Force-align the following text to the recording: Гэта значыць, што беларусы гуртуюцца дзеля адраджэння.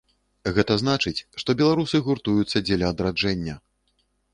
Гэта 0.55 0.77
значыць, 0.83 1.25
што 1.43 1.57
беларусы 1.61 2.03
гуртуюцца 2.11 2.67
дзеля 2.67 2.93
адраджэння. 2.97 3.65